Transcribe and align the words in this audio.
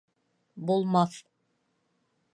Булмаҫ 0.71 1.21